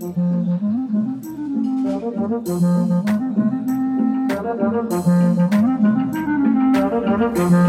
[0.00, 0.16] Thank
[7.52, 7.67] you.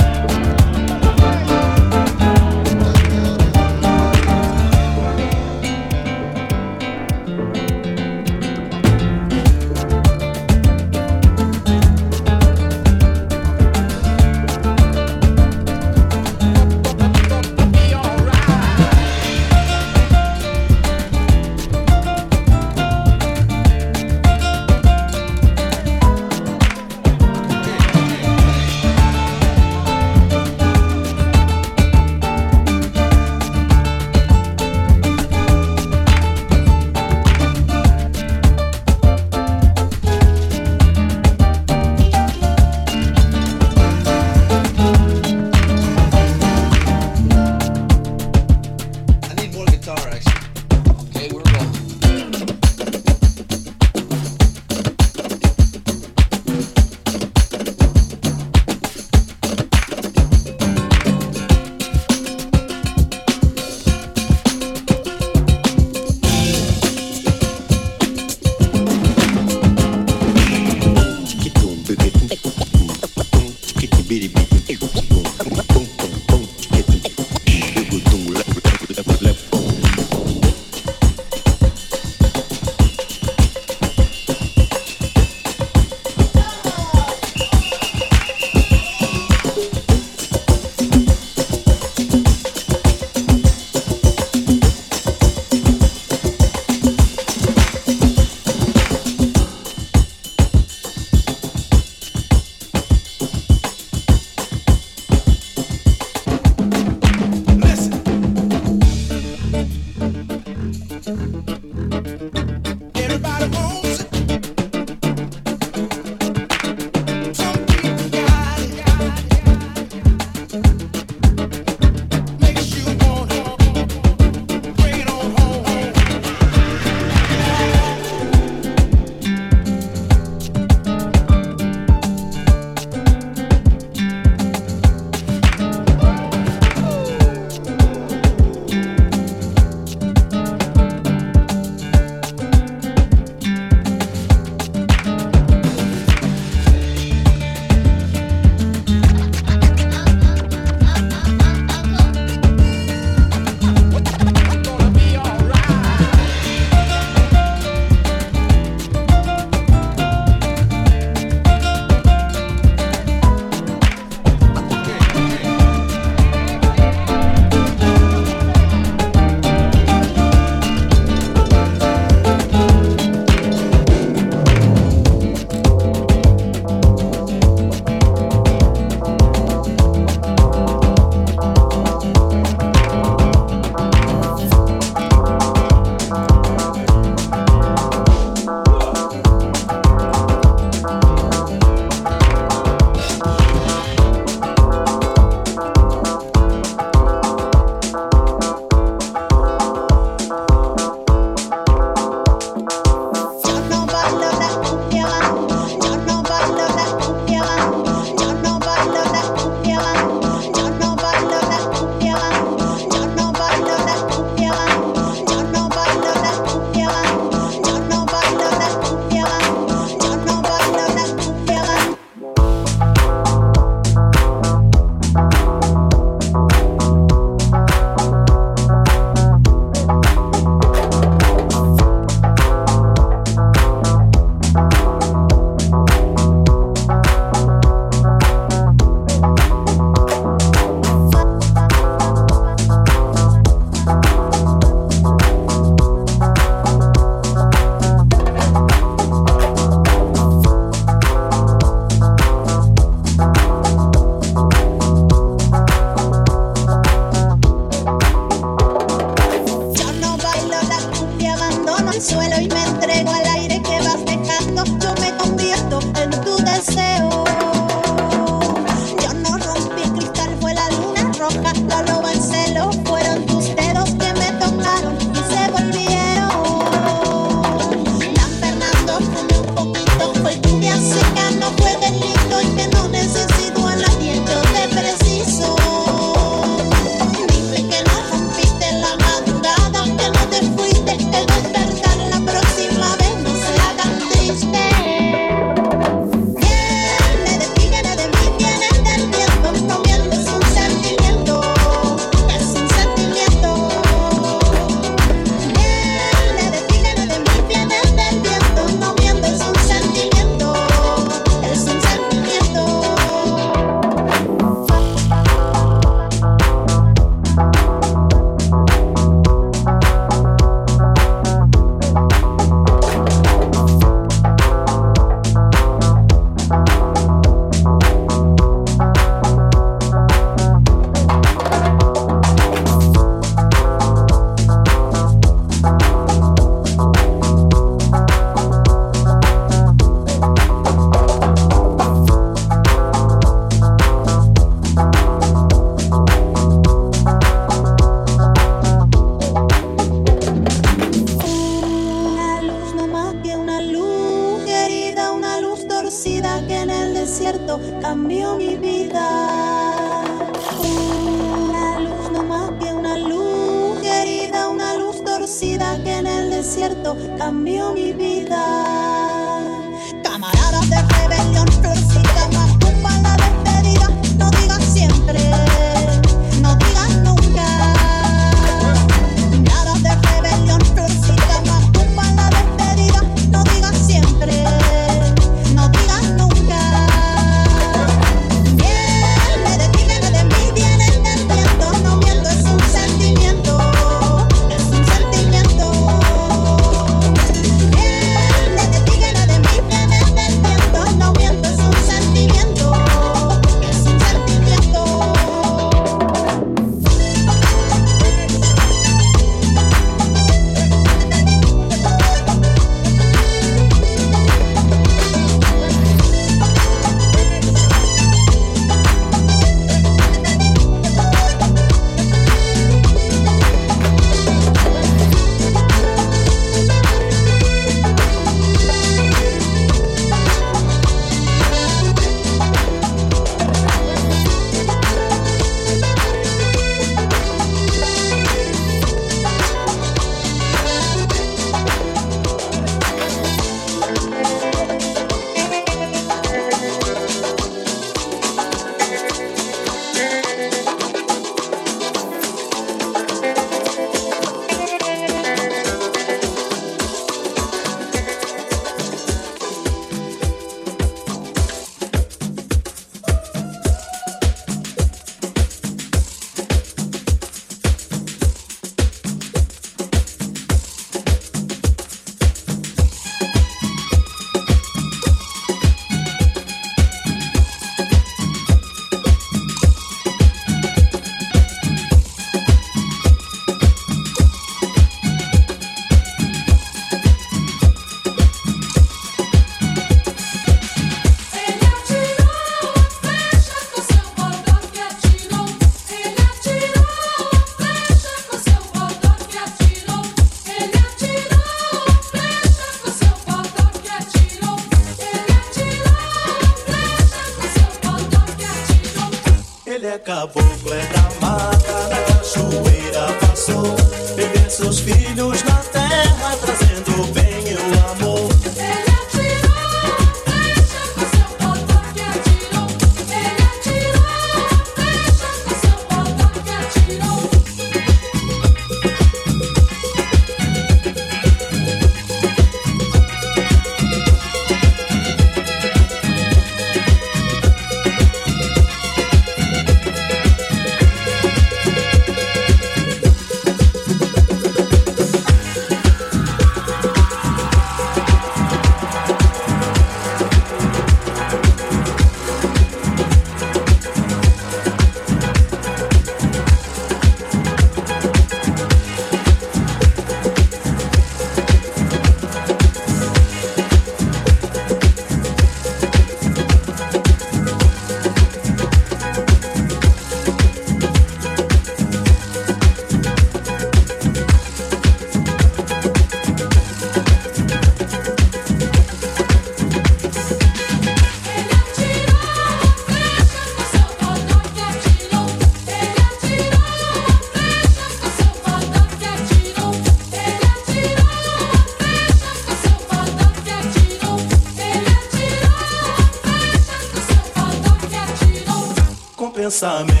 [599.51, 600.00] pensamentos.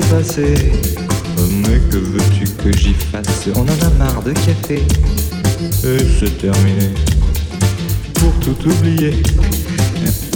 [0.00, 0.72] passer.
[1.38, 4.82] Oh, mais que veux-tu que j'y fasse On en a marre de café.
[5.84, 6.90] Et c'est terminé.
[8.14, 9.22] Pour tout oublier,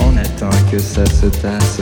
[0.01, 1.81] on attend que ça se tasse.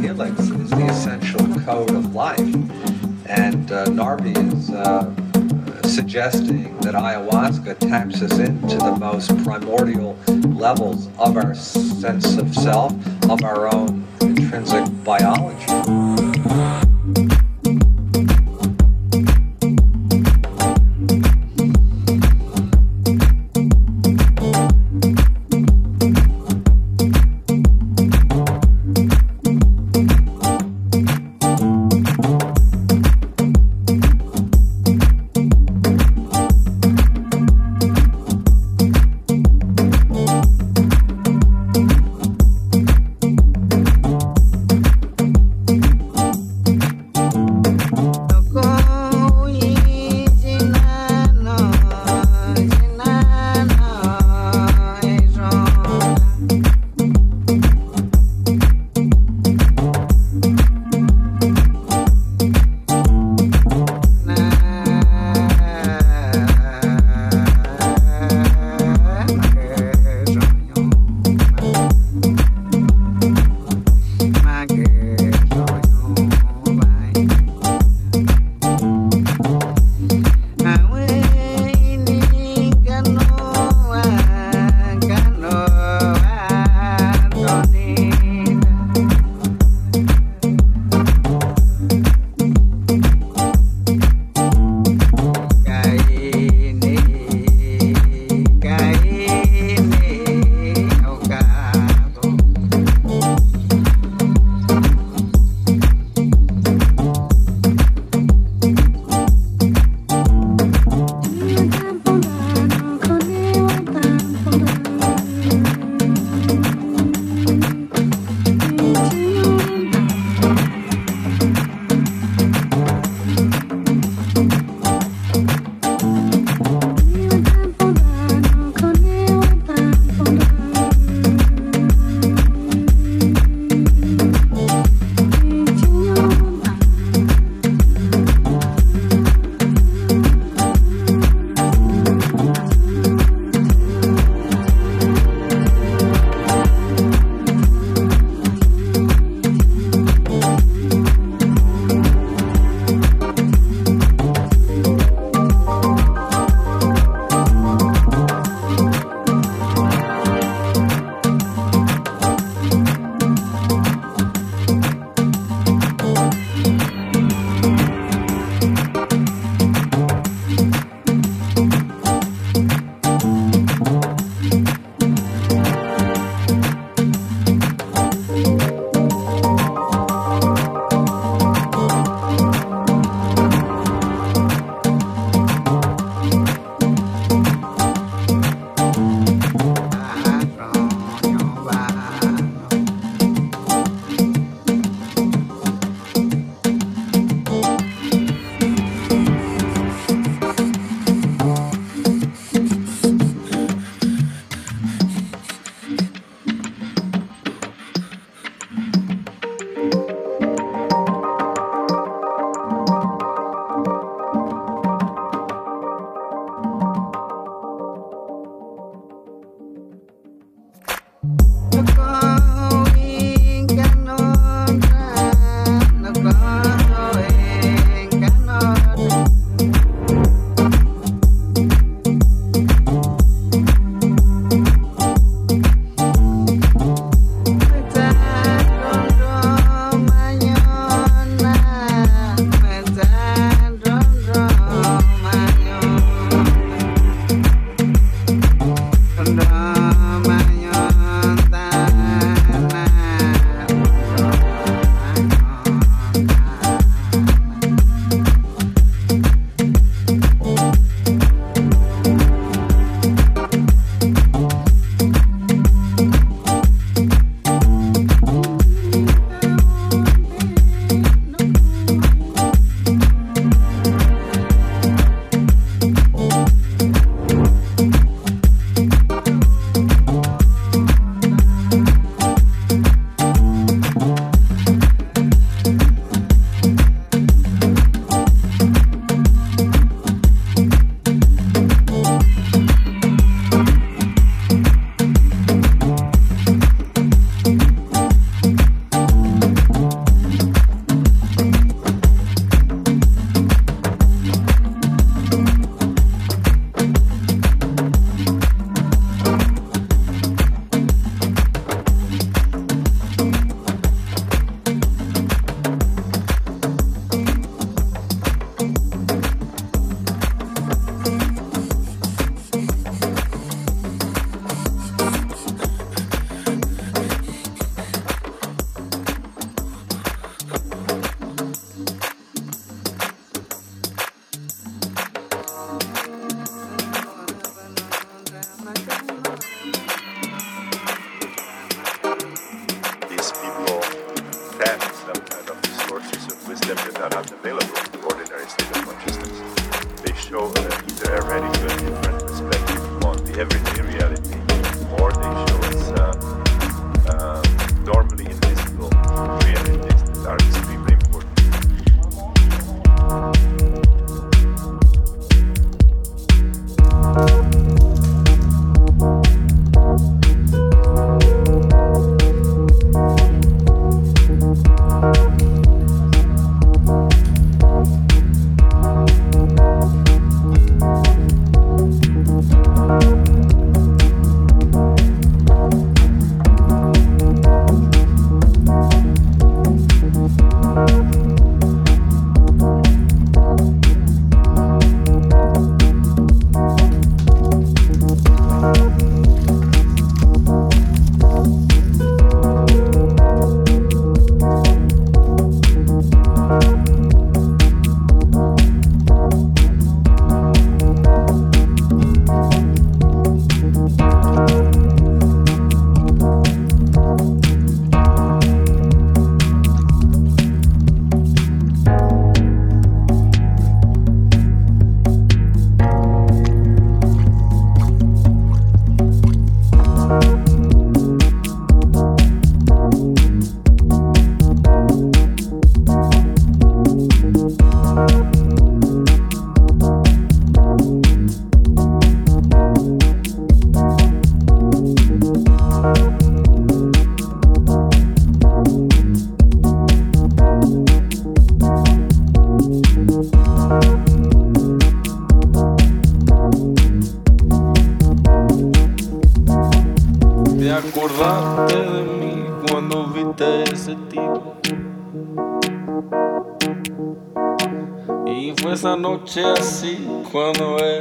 [0.00, 2.38] Helix is the essential code of life.
[3.26, 5.12] And uh, Narvi is uh,
[5.88, 10.16] suggesting that ayahuasca taps us into the most primordial
[10.54, 12.92] levels of our sense of self,
[13.30, 15.65] of our own intrinsic biology.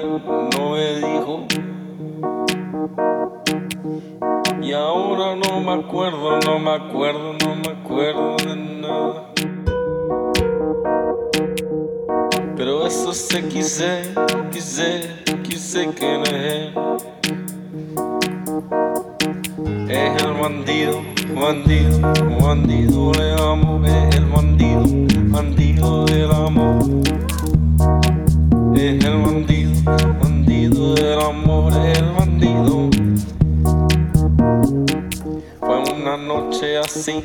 [0.03, 1.45] No me dijo.
[4.61, 9.31] Y ahora no me acuerdo, no me acuerdo, no me acuerdo de nada.
[12.55, 14.13] Pero eso se quise,
[14.51, 15.09] quise,
[15.43, 16.73] quise que no es él.
[19.89, 21.01] Es el bandido,
[21.35, 22.01] bandido,
[22.41, 24.83] bandido de amor, es el bandido,
[25.29, 26.83] bandido del amor.
[28.75, 32.89] Es el bandido, bandido del amor, el bandido.
[35.59, 37.23] Fue una noche así,